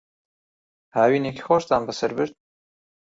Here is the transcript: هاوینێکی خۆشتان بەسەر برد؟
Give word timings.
هاوینێکی 0.95 1.45
خۆشتان 1.47 1.81
بەسەر 1.87 2.11
برد؟ 2.17 2.33